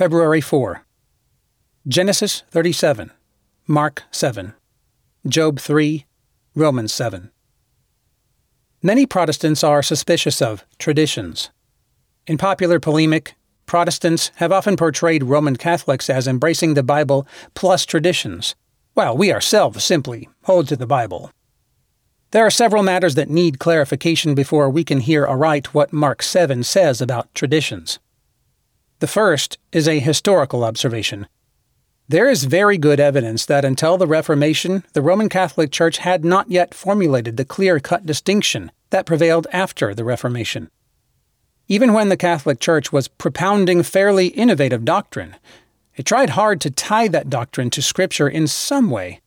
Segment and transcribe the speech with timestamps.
[0.00, 0.82] February 4.
[1.86, 3.10] Genesis 37,
[3.66, 4.54] Mark 7,
[5.28, 6.06] Job 3,
[6.54, 7.30] Romans 7.
[8.82, 11.50] Many Protestants are suspicious of traditions.
[12.26, 13.34] In popular polemic,
[13.66, 18.54] Protestants have often portrayed Roman Catholics as embracing the Bible plus traditions,
[18.94, 21.30] while we ourselves simply hold to the Bible.
[22.30, 26.62] There are several matters that need clarification before we can hear aright what Mark 7
[26.62, 27.98] says about traditions.
[29.00, 31.26] The first is a historical observation.
[32.06, 36.50] There is very good evidence that until the Reformation, the Roman Catholic Church had not
[36.50, 40.70] yet formulated the clear cut distinction that prevailed after the Reformation.
[41.66, 45.36] Even when the Catholic Church was propounding fairly innovative doctrine,
[45.96, 49.20] it tried hard to tie that doctrine to Scripture in some way,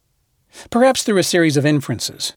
[0.69, 2.33] perhaps through a series of inferences.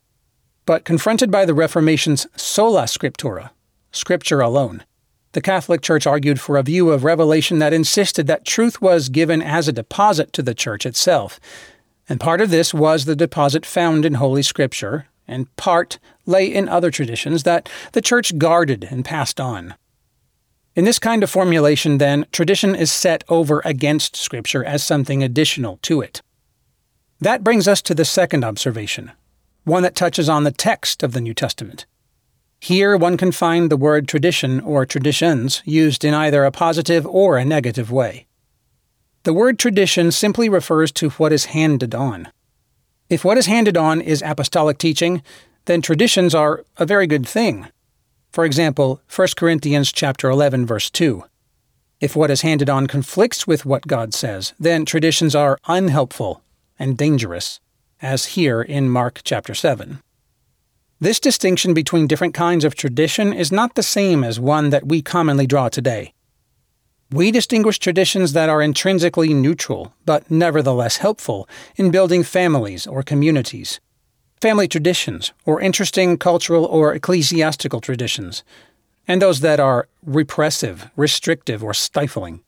[0.64, 3.50] But confronted by the Reformation's sola scriptura,
[3.92, 4.84] Scripture alone,
[5.36, 9.42] the Catholic Church argued for a view of Revelation that insisted that truth was given
[9.42, 11.38] as a deposit to the Church itself.
[12.08, 16.70] And part of this was the deposit found in Holy Scripture, and part lay in
[16.70, 19.74] other traditions that the Church guarded and passed on.
[20.74, 25.78] In this kind of formulation, then, tradition is set over against Scripture as something additional
[25.82, 26.22] to it.
[27.20, 29.12] That brings us to the second observation,
[29.64, 31.84] one that touches on the text of the New Testament.
[32.60, 37.36] Here one can find the word tradition or traditions used in either a positive or
[37.36, 38.26] a negative way.
[39.24, 42.28] The word tradition simply refers to what is handed on.
[43.08, 45.22] If what is handed on is apostolic teaching,
[45.66, 47.68] then traditions are a very good thing.
[48.30, 51.24] For example, 1 Corinthians chapter 11 verse 2.
[52.00, 56.42] If what is handed on conflicts with what God says, then traditions are unhelpful
[56.78, 57.60] and dangerous,
[58.02, 60.00] as here in Mark chapter 7.
[60.98, 65.02] This distinction between different kinds of tradition is not the same as one that we
[65.02, 66.14] commonly draw today.
[67.10, 73.78] We distinguish traditions that are intrinsically neutral, but nevertheless helpful, in building families or communities.
[74.40, 78.42] Family traditions, or interesting cultural or ecclesiastical traditions,
[79.06, 82.40] and those that are repressive, restrictive, or stifling.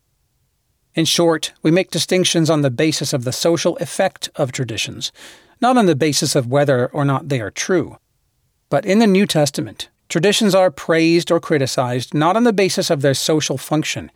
[0.94, 5.12] In short, we make distinctions on the basis of the social effect of traditions,
[5.60, 7.98] not on the basis of whether or not they are true.
[8.70, 13.00] But in the New Testament, traditions are praised or criticized not on the basis of
[13.00, 14.10] their social function,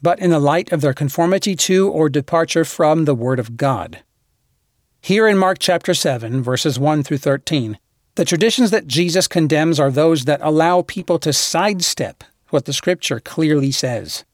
[0.00, 4.02] but in the light of their conformity to or departure from the Word of God.
[5.00, 7.78] Here in Mark chapter 7, verses 1 through 13,
[8.16, 13.20] the traditions that Jesus condemns are those that allow people to sidestep what the Scripture
[13.20, 14.24] clearly says.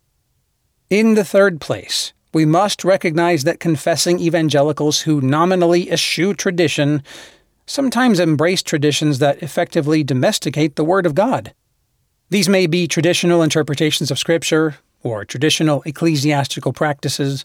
[0.91, 7.03] In the third place, we must recognize that confessing evangelicals who nominally eschew tradition
[7.67, 11.53] sometimes embrace traditions that effectively domesticate the Word of God.
[12.31, 17.45] These may be traditional interpretations of Scripture, or traditional ecclesiastical practices,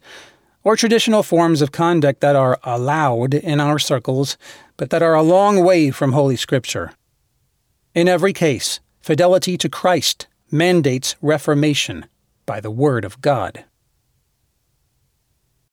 [0.63, 4.37] or traditional forms of conduct that are allowed in our circles,
[4.77, 6.93] but that are a long way from Holy Scripture.
[7.93, 12.05] In every case, fidelity to Christ mandates reformation
[12.45, 13.65] by the Word of God.